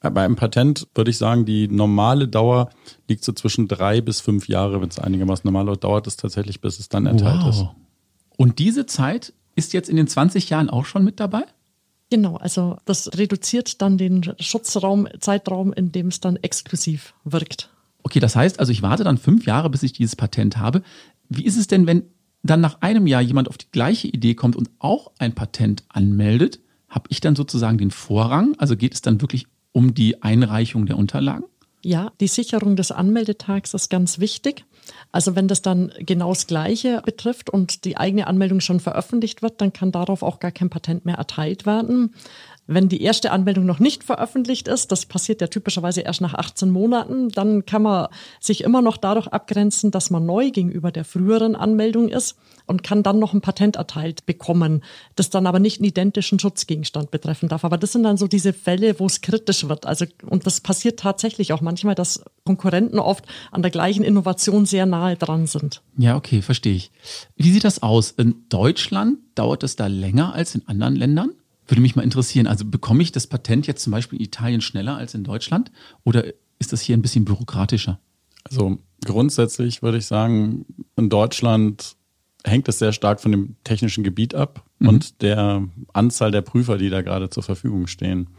[0.00, 2.70] Bei einem Patent würde ich sagen, die normale Dauer
[3.06, 6.62] liegt so zwischen drei bis fünf Jahre, wenn es einigermaßen normal läuft, dauert es tatsächlich,
[6.62, 7.50] bis es dann erteilt wow.
[7.50, 7.66] ist.
[8.38, 11.44] Und diese Zeit ist jetzt in den 20 Jahren auch schon mit dabei?
[12.10, 17.70] Genau, also das reduziert dann den Schutzraum, Zeitraum, in dem es dann exklusiv wirkt.
[18.02, 20.82] Okay, das heißt also, ich warte dann fünf Jahre, bis ich dieses Patent habe.
[21.28, 22.04] Wie ist es denn, wenn
[22.42, 26.58] dann nach einem Jahr jemand auf die gleiche Idee kommt und auch ein Patent anmeldet?
[26.88, 28.56] Habe ich dann sozusagen den Vorrang?
[28.58, 31.44] Also geht es dann wirklich um die Einreichung der Unterlagen?
[31.82, 34.64] Ja, die Sicherung des Anmeldetags ist ganz wichtig.
[35.12, 39.60] Also wenn das dann genau das Gleiche betrifft und die eigene Anmeldung schon veröffentlicht wird,
[39.60, 42.14] dann kann darauf auch gar kein Patent mehr erteilt werden.
[42.72, 46.70] Wenn die erste Anmeldung noch nicht veröffentlicht ist, das passiert ja typischerweise erst nach 18
[46.70, 48.06] Monaten, dann kann man
[48.38, 53.02] sich immer noch dadurch abgrenzen, dass man neu gegenüber der früheren Anmeldung ist und kann
[53.02, 54.84] dann noch ein Patent erteilt bekommen,
[55.16, 57.64] das dann aber nicht einen identischen Schutzgegenstand betreffen darf.
[57.64, 59.84] Aber das sind dann so diese Fälle, wo es kritisch wird.
[59.84, 64.86] Also, und das passiert tatsächlich auch manchmal, dass Konkurrenten oft an der gleichen Innovation sehr
[64.86, 65.82] nahe dran sind.
[65.96, 66.92] Ja, okay, verstehe ich.
[67.34, 68.12] Wie sieht das aus?
[68.12, 71.30] In Deutschland dauert es da länger als in anderen Ländern?
[71.70, 74.96] Würde mich mal interessieren, also bekomme ich das Patent jetzt zum Beispiel in Italien schneller
[74.96, 75.70] als in Deutschland
[76.02, 76.24] oder
[76.58, 78.00] ist das hier ein bisschen bürokratischer?
[78.42, 81.94] Also grundsätzlich würde ich sagen, in Deutschland
[82.42, 84.88] hängt es sehr stark von dem technischen Gebiet ab mhm.
[84.88, 88.30] und der Anzahl der Prüfer, die da gerade zur Verfügung stehen.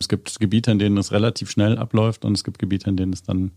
[0.00, 3.12] Es gibt Gebiete, in denen es relativ schnell abläuft und es gibt Gebiete, in denen
[3.12, 3.52] es dann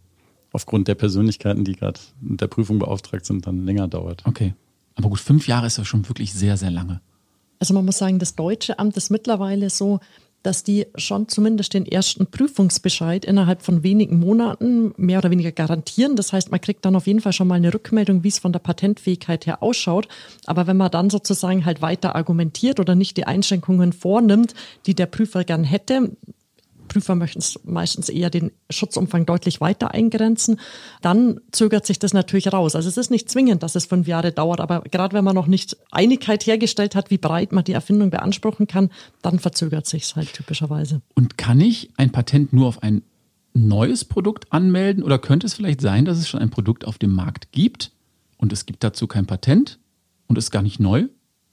[0.52, 4.24] aufgrund der Persönlichkeiten, die gerade mit der Prüfung beauftragt sind, dann länger dauert.
[4.28, 4.54] Okay.
[4.94, 7.02] Aber gut, fünf Jahre ist ja schon wirklich sehr, sehr lange.
[7.60, 10.00] Also man muss sagen, das deutsche Amt ist mittlerweile so,
[10.44, 16.16] dass die schon zumindest den ersten Prüfungsbescheid innerhalb von wenigen Monaten mehr oder weniger garantieren.
[16.16, 18.54] Das heißt, man kriegt dann auf jeden Fall schon mal eine Rückmeldung, wie es von
[18.54, 20.08] der Patentfähigkeit her ausschaut.
[20.46, 24.54] Aber wenn man dann sozusagen halt weiter argumentiert oder nicht die Einschränkungen vornimmt,
[24.86, 26.12] die der Prüfer gern hätte,
[26.98, 30.60] Prüfer möchten meistens eher den Schutzumfang deutlich weiter eingrenzen,
[31.02, 32.76] dann zögert sich das natürlich raus.
[32.76, 35.48] Also es ist nicht zwingend, dass es fünf Jahre dauert, aber gerade wenn man noch
[35.48, 38.90] nicht Einigkeit hergestellt hat, wie breit man die Erfindung beanspruchen kann,
[39.22, 41.02] dann verzögert sich es halt typischerweise.
[41.14, 43.04] Und kann ich ein Patent nur auf ein
[43.54, 47.14] neues Produkt anmelden oder könnte es vielleicht sein, dass es schon ein Produkt auf dem
[47.14, 47.92] Markt gibt
[48.38, 49.80] und es gibt dazu kein Patent
[50.28, 51.06] und ist gar nicht neu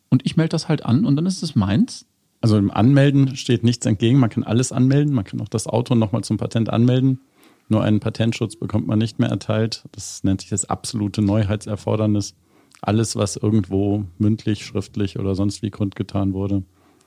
[0.09, 2.07] und ich melde das halt an und dann ist es meins?
[2.45, 4.19] Also im Anmelden steht nichts entgegen.
[4.19, 5.15] Man kann alles anmelden.
[5.15, 7.23] Man kann auch das Auto nochmal zum Patent anmelden.
[7.71, 9.85] Nur einen Patentschutz bekommt man nicht mehr erteilt.
[9.93, 12.35] Das nennt sich das absolute Neuheitserfordernis.
[12.83, 16.65] Alles, was irgendwo mündlich, schriftlich oder sonst wie kundgetan wurde,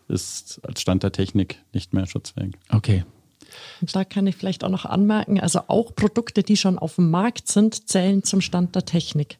[0.08, 2.56] ist als Stand der Technik nicht mehr schutzfähig.
[2.70, 3.06] Okay.
[3.80, 7.12] Und da kann ich vielleicht auch noch anmerken, also auch Produkte, die schon auf dem
[7.12, 9.38] Markt sind, zählen zum Stand der Technik.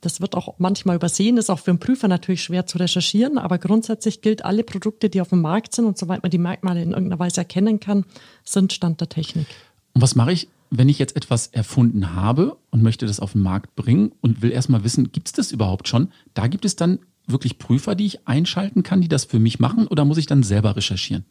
[0.00, 3.58] Das wird auch manchmal übersehen, ist auch für einen Prüfer natürlich schwer zu recherchieren, aber
[3.58, 6.90] grundsätzlich gilt, alle Produkte, die auf dem Markt sind und soweit man die Merkmale in
[6.90, 8.04] irgendeiner Weise erkennen kann,
[8.44, 9.46] sind Stand der Technik.
[9.94, 13.42] Und was mache ich, wenn ich jetzt etwas erfunden habe und möchte das auf den
[13.42, 16.12] Markt bringen und will erstmal wissen, gibt es das überhaupt schon?
[16.34, 19.86] Da gibt es dann wirklich Prüfer, die ich einschalten kann, die das für mich machen
[19.86, 21.24] oder muss ich dann selber recherchieren?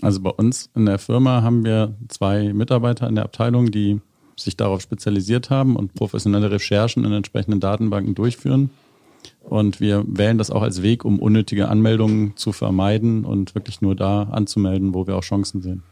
[0.00, 4.00] Also bei uns in der Firma haben wir zwei Mitarbeiter in der Abteilung, die
[4.44, 8.70] sich darauf spezialisiert haben und professionelle Recherchen in entsprechenden Datenbanken durchführen.
[9.40, 13.94] Und wir wählen das auch als Weg, um unnötige Anmeldungen zu vermeiden und wirklich nur
[13.94, 15.82] da anzumelden, wo wir auch Chancen sehen.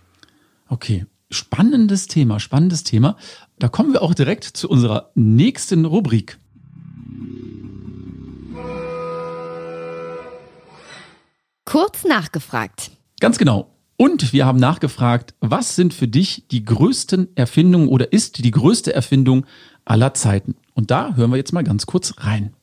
[0.68, 3.16] Okay, spannendes Thema, spannendes Thema.
[3.58, 6.38] Da kommen wir auch direkt zu unserer nächsten Rubrik.
[11.64, 12.90] Kurz nachgefragt.
[13.20, 13.70] Ganz genau.
[14.00, 18.94] Und wir haben nachgefragt, was sind für dich die größten Erfindungen oder ist die größte
[18.94, 19.44] Erfindung
[19.84, 20.54] aller Zeiten?
[20.72, 22.54] Und da hören wir jetzt mal ganz kurz rein.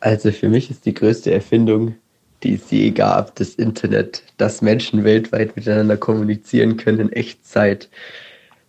[0.00, 1.94] Also für mich ist die größte Erfindung,
[2.42, 7.88] die es je gab, das Internet, dass Menschen weltweit miteinander kommunizieren können in Echtzeit,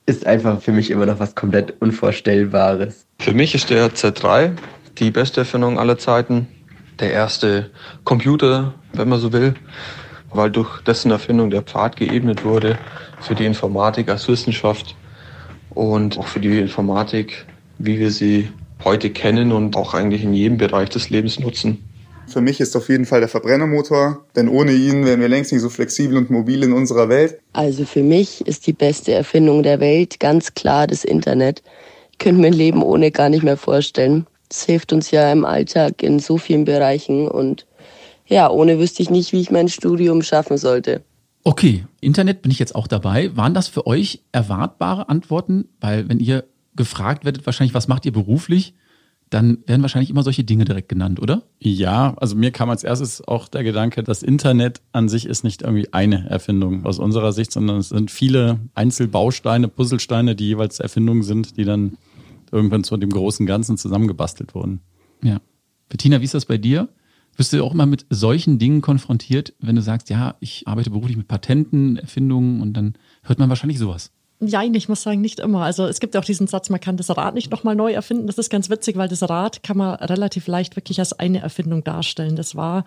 [0.06, 3.06] ist einfach für mich immer noch was komplett Unvorstellbares.
[3.20, 4.54] Für mich ist der Z3
[4.98, 6.48] die beste Erfindung aller Zeiten.
[7.02, 7.70] Der erste
[8.06, 9.56] Computer, wenn man so will,
[10.34, 12.78] weil durch dessen Erfindung der Pfad geebnet wurde
[13.22, 14.96] für die Informatik als Wissenschaft
[15.72, 17.46] und auch für die Informatik,
[17.78, 18.50] wie wir sie
[18.84, 21.84] heute kennen und auch eigentlich in jedem Bereich des Lebens nutzen.
[22.28, 25.62] Für mich ist auf jeden Fall der Verbrennermotor, denn ohne ihn wären wir längst nicht
[25.62, 27.40] so flexibel und mobil in unserer Welt.
[27.52, 31.62] Also für mich ist die beste Erfindung der Welt ganz klar das Internet.
[32.12, 34.26] Ich könnte mir ein Leben ohne gar nicht mehr vorstellen.
[34.50, 37.66] Es hilft uns ja im Alltag in so vielen Bereichen und
[38.34, 41.04] ja, ohne wüsste ich nicht, wie ich mein Studium schaffen sollte.
[41.44, 43.36] Okay, Internet bin ich jetzt auch dabei.
[43.36, 45.66] Waren das für euch erwartbare Antworten?
[45.80, 48.74] Weil wenn ihr gefragt werdet, wahrscheinlich, was macht ihr beruflich?
[49.34, 51.42] dann werden wahrscheinlich immer solche Dinge direkt genannt, oder?
[51.60, 55.64] Ja, also mir kam als erstes auch der Gedanke, das Internet an sich ist nicht
[55.64, 61.24] irgendwie eine Erfindung aus unserer Sicht, sondern es sind viele Einzelbausteine, Puzzlesteine, die jeweils Erfindungen
[61.24, 61.98] sind, die dann
[62.52, 64.82] irgendwann zu dem großen Ganzen zusammengebastelt wurden.
[65.24, 65.42] Ja.
[65.90, 66.90] Bettina, wie ist das bei dir?
[67.36, 71.18] Wirst du auch immer mit solchen Dingen konfrontiert, wenn du sagst, ja, ich arbeite beruflich
[71.18, 72.94] mit Patenten, Erfindungen und dann
[73.24, 74.12] hört man wahrscheinlich sowas.
[74.40, 75.64] Ja, ich muss sagen, nicht immer.
[75.64, 78.28] Also es gibt ja auch diesen Satz, man kann das Rad nicht nochmal neu erfinden.
[78.28, 81.84] Das ist ganz witzig, weil das Rad kann man relativ leicht wirklich als eine Erfindung
[81.84, 82.36] darstellen.
[82.36, 82.84] Das war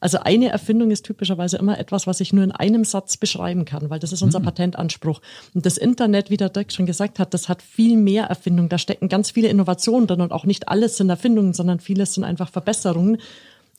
[0.00, 3.90] also eine Erfindung ist typischerweise immer etwas, was ich nur in einem Satz beschreiben kann,
[3.90, 4.44] weil das ist unser mhm.
[4.44, 5.20] Patentanspruch.
[5.54, 8.70] Und das Internet, wie der Dirk schon gesagt hat, das hat viel mehr Erfindungen.
[8.70, 12.24] Da stecken ganz viele Innovationen drin und auch nicht alles sind Erfindungen, sondern vieles sind
[12.24, 13.18] einfach Verbesserungen.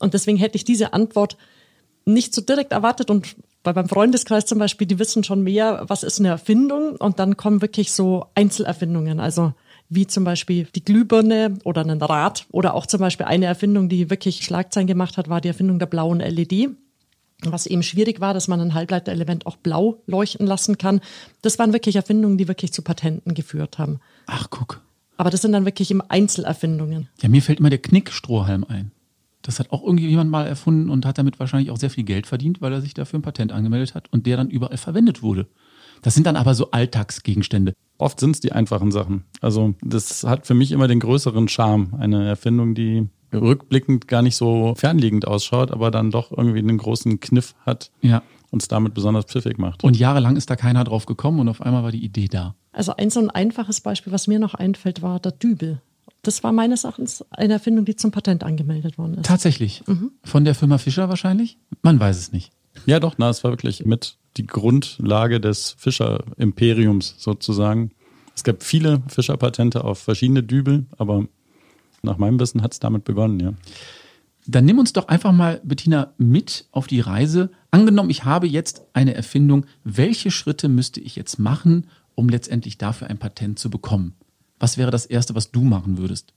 [0.02, 1.36] Und deswegen hätte ich diese Antwort
[2.04, 6.02] nicht so direkt erwartet und weil beim Freundeskreis zum Beispiel, die wissen schon mehr, was
[6.02, 9.52] ist eine Erfindung und dann kommen wirklich so Einzelerfindungen, also
[9.88, 14.10] wie zum Beispiel die Glühbirne oder ein Rad oder auch zum Beispiel eine Erfindung, die
[14.10, 16.70] wirklich Schlagzeilen gemacht hat, war die Erfindung der blauen LED.
[17.44, 21.00] Was eben schwierig war, dass man ein Halbleiterelement auch blau leuchten lassen kann.
[21.42, 23.98] Das waren wirklich Erfindungen, die wirklich zu Patenten geführt haben.
[24.26, 24.80] Ach, guck.
[25.16, 27.08] Aber das sind dann wirklich immer Einzelerfindungen.
[27.20, 28.92] Ja, mir fällt immer der Knickstrohhalm ein.
[29.42, 32.60] Das hat auch irgendjemand mal erfunden und hat damit wahrscheinlich auch sehr viel Geld verdient,
[32.60, 35.46] weil er sich dafür ein Patent angemeldet hat und der dann überall verwendet wurde.
[36.00, 37.74] Das sind dann aber so Alltagsgegenstände.
[37.98, 39.24] Oft sind es die einfachen Sachen.
[39.40, 41.94] Also das hat für mich immer den größeren Charme.
[41.98, 47.20] Eine Erfindung, die rückblickend gar nicht so fernliegend ausschaut, aber dann doch irgendwie einen großen
[47.20, 47.90] Kniff hat.
[48.00, 49.82] Ja uns damit besonders pfiffig macht.
[49.82, 52.54] Und jahrelang ist da keiner drauf gekommen und auf einmal war die Idee da.
[52.72, 55.80] Also ein so ein einfaches Beispiel, was mir noch einfällt, war der Dübel.
[56.22, 59.26] Das war meines Erachtens eine Erfindung, die zum Patent angemeldet worden ist.
[59.26, 59.82] Tatsächlich.
[59.86, 60.12] Mhm.
[60.22, 61.58] Von der Firma Fischer wahrscheinlich?
[61.82, 62.52] Man weiß es nicht.
[62.86, 67.90] Ja, doch, na, es war wirklich mit die Grundlage des Fischer-Imperiums sozusagen.
[68.34, 71.26] Es gab viele Fischer-Patente auf verschiedene Dübel, aber
[72.02, 73.52] nach meinem Wissen hat es damit begonnen, ja.
[74.46, 77.50] Dann nimm uns doch einfach mal, Bettina, mit auf die Reise.
[77.70, 79.66] Angenommen, ich habe jetzt eine Erfindung.
[79.84, 84.14] Welche Schritte müsste ich jetzt machen, um letztendlich dafür ein Patent zu bekommen?
[84.62, 86.34] Was wäre das Erste, was du machen würdest?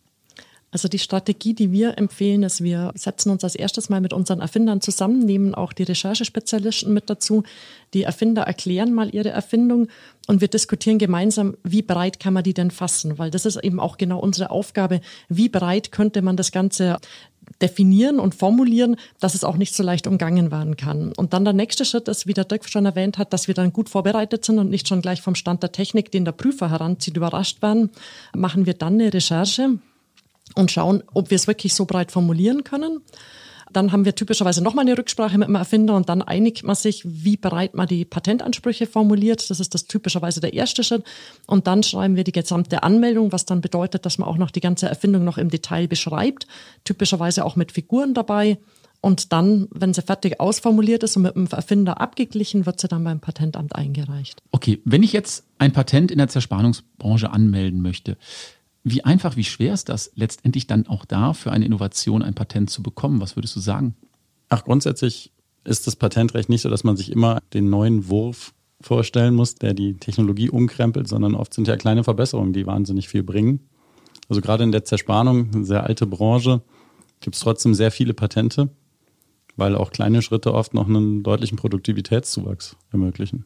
[0.72, 4.42] Also die Strategie, die wir empfehlen, ist, wir setzen uns als erstes mal mit unseren
[4.42, 7.44] Erfindern zusammen, nehmen auch die Recherchespezialisten mit dazu.
[7.94, 9.88] Die Erfinder erklären mal ihre Erfindung
[10.28, 13.80] und wir diskutieren gemeinsam, wie breit kann man die denn fassen, weil das ist eben
[13.80, 15.00] auch genau unsere Aufgabe.
[15.30, 16.98] Wie breit könnte man das Ganze
[17.62, 21.14] definieren und formulieren, dass es auch nicht so leicht umgangen werden kann.
[21.14, 23.72] Und dann der nächste Schritt ist, wie der Dirk schon erwähnt hat, dass wir dann
[23.72, 27.16] gut vorbereitet sind und nicht schon gleich vom Stand der Technik, den der Prüfer heranzieht,
[27.16, 27.92] überrascht werden,
[28.36, 29.80] machen wir dann eine Recherche
[30.56, 33.02] und schauen, ob wir es wirklich so breit formulieren können.
[33.72, 37.02] Dann haben wir typischerweise nochmal eine Rücksprache mit dem Erfinder und dann einigt man sich,
[37.04, 39.50] wie bereit man die Patentansprüche formuliert.
[39.50, 41.04] Das ist das typischerweise der erste Schritt.
[41.46, 44.62] Und dann schreiben wir die gesamte Anmeldung, was dann bedeutet, dass man auch noch die
[44.62, 46.48] ganze Erfindung noch im Detail beschreibt.
[46.86, 48.60] Typischerweise auch mit Figuren dabei.
[49.02, 53.04] Und dann, wenn sie fertig ausformuliert ist und mit dem Erfinder abgeglichen, wird sie dann
[53.04, 54.42] beim Patentamt eingereicht.
[54.52, 58.18] Okay, wenn ich jetzt ein Patent in der Zerspannungsbranche anmelden möchte,
[58.86, 62.70] wie einfach, wie schwer ist das letztendlich dann auch da für eine Innovation ein Patent
[62.70, 63.20] zu bekommen?
[63.20, 63.96] Was würdest du sagen?
[64.48, 65.32] Ach, grundsätzlich
[65.64, 69.74] ist das Patentrecht nicht so, dass man sich immer den neuen Wurf vorstellen muss, der
[69.74, 73.68] die Technologie umkrempelt, sondern oft sind ja kleine Verbesserungen, die wahnsinnig viel bringen.
[74.30, 76.62] Also gerade in der Zerspannung, eine sehr alte Branche,
[77.22, 78.70] gibt es trotzdem sehr viele Patente,
[79.56, 83.46] weil auch kleine Schritte oft noch einen deutlichen Produktivitätszuwachs ermöglichen.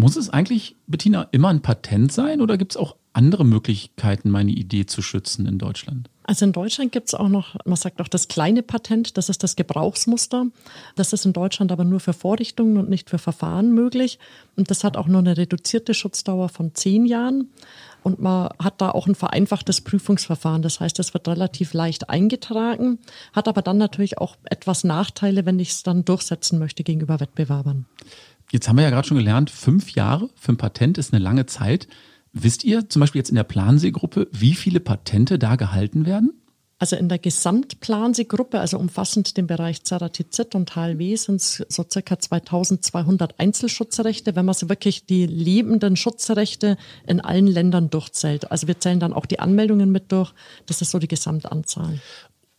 [0.00, 4.50] Muss es eigentlich, Bettina, immer ein Patent sein oder gibt es auch andere Möglichkeiten, meine
[4.50, 6.08] Idee zu schützen in Deutschland?
[6.22, 9.42] Also in Deutschland gibt es auch noch, man sagt auch das kleine Patent, das ist
[9.42, 10.46] das Gebrauchsmuster.
[10.96, 14.18] Das ist in Deutschland aber nur für Vorrichtungen und nicht für Verfahren möglich.
[14.56, 17.50] Und das hat auch nur eine reduzierte Schutzdauer von zehn Jahren.
[18.02, 20.62] Und man hat da auch ein vereinfachtes Prüfungsverfahren.
[20.62, 22.98] Das heißt, es wird relativ leicht eingetragen,
[23.34, 27.84] hat aber dann natürlich auch etwas Nachteile, wenn ich es dann durchsetzen möchte gegenüber Wettbewerbern.
[28.50, 31.46] Jetzt haben wir ja gerade schon gelernt, fünf Jahre für ein Patent ist eine lange
[31.46, 31.86] Zeit.
[32.32, 36.32] Wisst ihr zum Beispiel jetzt in der Plansee-Gruppe, wie viele Patente da gehalten werden?
[36.80, 42.18] Also in der Gesamtplansee-Gruppe, also umfassend den Bereich Ceratizid und HLW, sind es so circa
[42.18, 48.50] 2200 Einzelschutzrechte, wenn man so wirklich die lebenden Schutzrechte in allen Ländern durchzählt.
[48.50, 50.32] Also wir zählen dann auch die Anmeldungen mit durch.
[50.66, 52.00] Das ist so die Gesamtanzahl.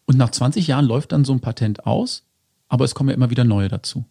[0.06, 2.24] Und nach 20 Jahren läuft dann so ein Patent aus,
[2.68, 4.06] aber es kommen ja immer wieder neue dazu.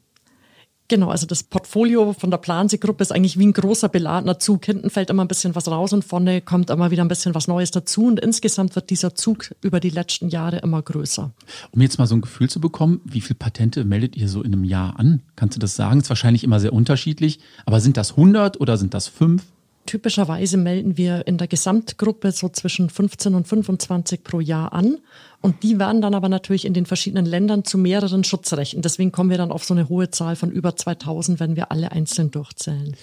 [0.90, 4.64] Genau, also das Portfolio von der Plansee-Gruppe ist eigentlich wie ein großer beladener Zug.
[4.64, 7.46] Hinten fällt immer ein bisschen was raus und vorne kommt immer wieder ein bisschen was
[7.46, 8.07] Neues dazu.
[8.07, 11.31] Und insgesamt wird dieser Zug über die letzten Jahre immer größer.
[11.70, 14.53] Um jetzt mal so ein Gefühl zu bekommen, wie viele Patente meldet ihr so in
[14.53, 15.22] einem Jahr an?
[15.37, 16.00] Kannst du das sagen?
[16.00, 17.38] Ist wahrscheinlich immer sehr unterschiedlich.
[17.66, 19.44] Aber sind das 100 oder sind das 5?
[19.90, 24.98] Typischerweise melden wir in der Gesamtgruppe so zwischen 15 und 25 pro Jahr an.
[25.40, 28.83] Und die werden dann aber natürlich in den verschiedenen Ländern zu mehreren Schutzrechten.
[28.83, 31.90] Deswegen kommen wir dann auf so eine hohe Zahl von über 2000, wenn wir alle
[31.90, 32.94] einzeln durchzählen.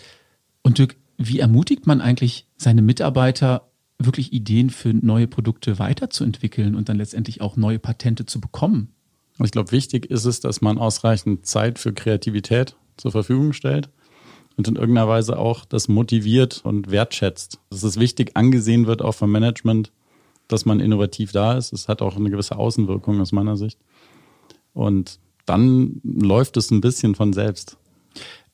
[0.61, 3.67] Und Dirk, wie ermutigt man eigentlich seine Mitarbeiter,
[3.99, 8.93] wirklich Ideen für neue Produkte weiterzuentwickeln und dann letztendlich auch neue Patente zu bekommen?
[9.43, 13.89] Ich glaube, wichtig ist es, dass man ausreichend Zeit für Kreativität zur Verfügung stellt
[14.57, 17.59] und in irgendeiner Weise auch das motiviert und wertschätzt.
[17.69, 19.91] Dass es wichtig angesehen wird, auch vom Management,
[20.47, 21.73] dass man innovativ da ist.
[21.73, 23.77] Es hat auch eine gewisse Außenwirkung aus meiner Sicht.
[24.73, 27.77] Und dann läuft es ein bisschen von selbst.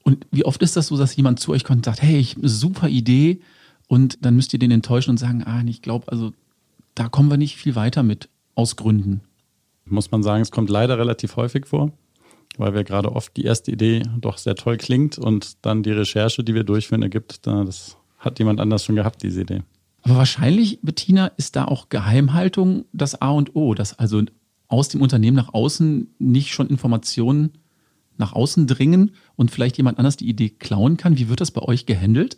[0.04, 2.32] Und wie oft ist das so, dass jemand zu euch kommt und sagt, hey, ich
[2.32, 3.40] habe eine super Idee
[3.88, 6.34] und dann müsst ihr den enttäuschen und sagen, ah, ich glaube, also
[6.96, 9.22] da kommen wir nicht viel weiter mit aus Gründen.
[9.86, 11.92] Muss man sagen, es kommt leider relativ häufig vor,
[12.58, 16.44] weil wir gerade oft die erste Idee doch sehr toll klingt und dann die Recherche,
[16.44, 19.64] die wir durchführen, ergibt, das hat jemand anders schon gehabt, diese Idee.
[20.02, 24.22] Aber wahrscheinlich, Bettina, ist da auch Geheimhaltung das A und O, dass also
[24.68, 27.52] aus dem Unternehmen nach außen nicht schon Informationen
[28.18, 31.18] nach außen dringen und vielleicht jemand anders die Idee klauen kann.
[31.18, 32.38] Wie wird das bei euch gehandelt?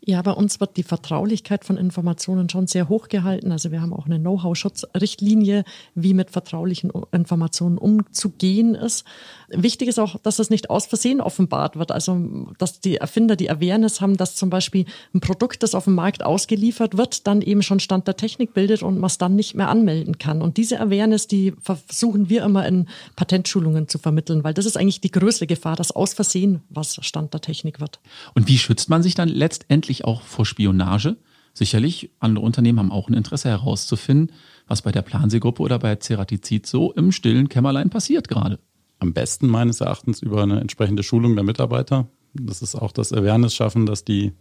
[0.00, 3.52] Ja, bei uns wird die Vertraulichkeit von Informationen schon sehr hoch gehalten.
[3.52, 5.64] Also wir haben auch eine Know-how-Schutzrichtlinie,
[5.94, 9.04] wie mit vertraulichen Informationen umzugehen ist.
[9.54, 11.92] Wichtig ist auch, dass das nicht aus Versehen offenbart wird.
[11.92, 15.94] Also, dass die Erfinder die Awareness haben, dass zum Beispiel ein Produkt, das auf dem
[15.94, 19.54] Markt ausgeliefert wird, dann eben schon Stand der Technik bildet und man es dann nicht
[19.54, 20.42] mehr anmelden kann.
[20.42, 25.00] Und diese Awareness, die versuchen wir immer in Patentschulungen zu vermitteln, weil das ist eigentlich
[25.00, 28.00] die größte Gefahr, dass aus Versehen was Stand der Technik wird.
[28.34, 31.16] Und wie schützt man sich dann letztendlich auch vor Spionage?
[31.54, 34.34] Sicherlich, andere Unternehmen haben auch ein Interesse herauszufinden,
[34.66, 38.58] was bei der Planseegruppe oder bei Ceratizid so im stillen Kämmerlein passiert gerade
[39.02, 42.06] am besten meines Erachtens über eine entsprechende Schulung der Mitarbeiter.
[42.34, 44.32] Das ist auch das Awareness schaffen, dass die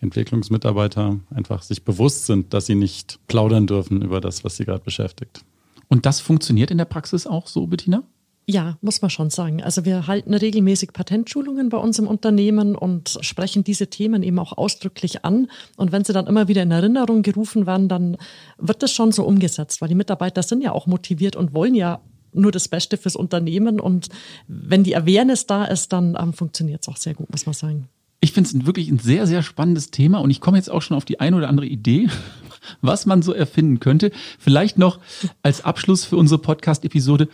[0.00, 4.82] Entwicklungsmitarbeiter einfach sich bewusst sind, dass sie nicht plaudern dürfen über das, was sie gerade
[4.84, 5.44] beschäftigt.
[5.88, 8.02] Und das funktioniert in der Praxis auch so, Bettina?
[8.48, 9.62] Ja, muss man schon sagen.
[9.62, 14.58] Also wir halten regelmäßig Patentschulungen bei uns im Unternehmen und sprechen diese Themen eben auch
[14.58, 15.48] ausdrücklich an.
[15.76, 18.16] Und wenn sie dann immer wieder in Erinnerung gerufen werden, dann
[18.58, 22.00] wird das schon so umgesetzt, weil die Mitarbeiter sind ja auch motiviert und wollen ja
[22.32, 23.80] nur das Beste fürs Unternehmen.
[23.80, 24.08] Und
[24.48, 27.88] wenn die Awareness da ist, dann ähm, funktioniert es auch sehr gut, muss man sagen.
[28.20, 30.96] Ich finde es wirklich ein sehr, sehr spannendes Thema und ich komme jetzt auch schon
[30.96, 32.08] auf die eine oder andere Idee,
[32.80, 34.12] was man so erfinden könnte.
[34.38, 35.00] Vielleicht noch
[35.42, 37.28] als Abschluss für unsere Podcast-Episode.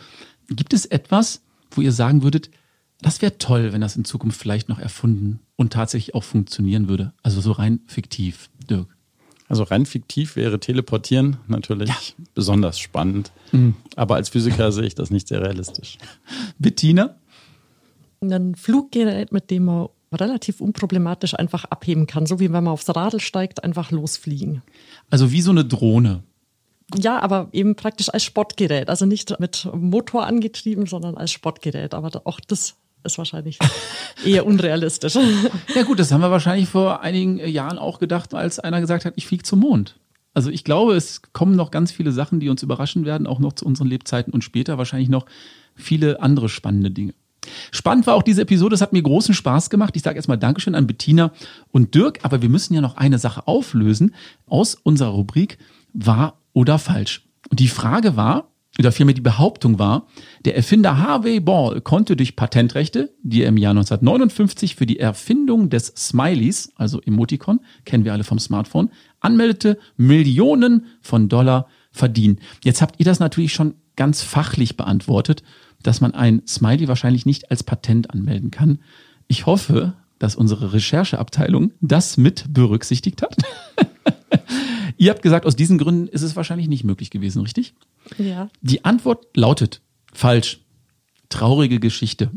[0.49, 2.49] Gibt es etwas, wo ihr sagen würdet,
[3.01, 7.13] das wäre toll, wenn das in Zukunft vielleicht noch erfunden und tatsächlich auch funktionieren würde?
[7.23, 8.98] Also so rein fiktiv, Dirk.
[9.49, 11.95] Also rein fiktiv wäre Teleportieren natürlich ja.
[12.35, 13.31] besonders spannend.
[13.51, 13.75] Mhm.
[13.95, 15.97] Aber als Physiker sehe ich das nicht sehr realistisch.
[16.59, 17.15] Bettina?
[18.21, 22.27] Ein Fluggerät, mit dem man relativ unproblematisch einfach abheben kann.
[22.27, 24.61] So wie wenn man aufs Radl steigt, einfach losfliegen.
[25.09, 26.23] Also wie so eine Drohne.
[26.95, 28.89] Ja, aber eben praktisch als Sportgerät.
[28.89, 31.93] Also nicht mit Motor angetrieben, sondern als Sportgerät.
[31.93, 33.59] Aber auch das ist wahrscheinlich
[34.25, 35.17] eher unrealistisch.
[35.75, 39.13] Ja gut, das haben wir wahrscheinlich vor einigen Jahren auch gedacht, als einer gesagt hat,
[39.15, 39.99] ich fliege zum Mond.
[40.33, 43.53] Also ich glaube, es kommen noch ganz viele Sachen, die uns überraschen werden, auch noch
[43.53, 45.25] zu unseren Lebzeiten und später wahrscheinlich noch
[45.75, 47.13] viele andere spannende Dinge.
[47.71, 49.95] Spannend war auch diese Episode, es hat mir großen Spaß gemacht.
[49.95, 51.31] Ich sage erstmal Dankeschön an Bettina
[51.71, 54.13] und Dirk, aber wir müssen ja noch eine Sache auflösen
[54.45, 55.57] aus unserer Rubrik
[55.93, 57.25] wahr oder falsch.
[57.49, 60.07] Und die Frage war, oder vielmehr die Behauptung war,
[60.45, 65.69] der Erfinder Harvey Ball konnte durch Patentrechte, die er im Jahr 1959 für die Erfindung
[65.69, 72.39] des Smileys, also Emoticon, kennen wir alle vom Smartphone, anmeldete, Millionen von Dollar verdienen.
[72.63, 75.43] Jetzt habt ihr das natürlich schon ganz fachlich beantwortet,
[75.83, 78.79] dass man ein Smiley wahrscheinlich nicht als Patent anmelden kann.
[79.27, 83.35] Ich hoffe, dass unsere Rechercheabteilung das mit berücksichtigt hat.
[84.99, 87.73] Ihr habt gesagt, aus diesen Gründen ist es wahrscheinlich nicht möglich gewesen, richtig?
[88.17, 88.49] Ja.
[88.59, 89.81] Die Antwort lautet
[90.11, 90.59] falsch.
[91.29, 92.31] Traurige Geschichte.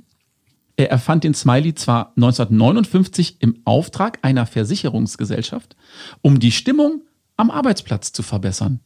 [0.76, 5.74] Er erfand den Smiley zwar 1959 im Auftrag einer Versicherungsgesellschaft,
[6.20, 7.02] um die Stimmung
[7.36, 8.78] am Arbeitsplatz zu verbessern.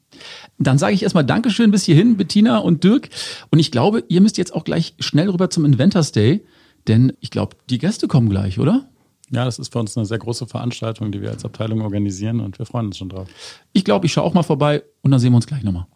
[0.58, 3.08] Dann sage ich erstmal Dankeschön bis hierhin, Bettina und Dirk.
[3.50, 6.44] Und ich glaube, ihr müsst jetzt auch gleich schnell rüber zum Inventors Day,
[6.86, 8.88] denn ich glaube, die Gäste kommen gleich, oder?
[9.30, 12.58] Ja, das ist für uns eine sehr große Veranstaltung, die wir als Abteilung organisieren und
[12.58, 13.28] wir freuen uns schon drauf.
[13.72, 15.86] Ich glaube, ich schaue auch mal vorbei und dann sehen wir uns gleich nochmal.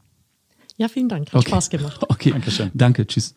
[0.76, 1.28] Ja, vielen Dank.
[1.28, 1.48] Hat Okay.
[1.48, 2.00] Spaß gemacht.
[2.09, 2.70] Okay, Dankeschön.
[2.74, 3.35] Danke, tschüss.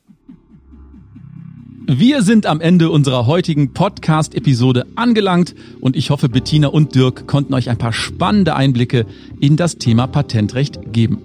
[1.88, 7.54] Wir sind am Ende unserer heutigen Podcast-Episode angelangt und ich hoffe, Bettina und Dirk konnten
[7.54, 9.06] euch ein paar spannende Einblicke
[9.40, 11.22] in das Thema Patentrecht geben.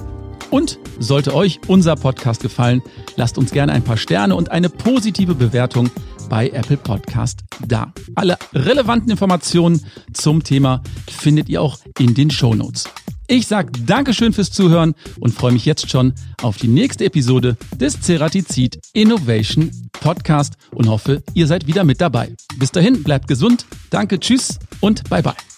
[0.50, 2.82] Und sollte euch unser Podcast gefallen,
[3.18, 5.92] lasst uns gerne ein paar Sterne und eine positive Bewertung
[6.30, 7.92] bei Apple Podcast da.
[8.16, 12.86] Alle relevanten Informationen zum Thema findet ihr auch in den Show Notes.
[13.28, 18.02] Ich sage Dankeschön fürs Zuhören und freue mich jetzt schon auf die nächste Episode des
[18.02, 22.36] Ceratizid Innovation Podcast und hoffe, ihr seid wieder mit dabei.
[22.58, 25.49] Bis dahin, bleibt gesund, danke, tschüss und bye bye.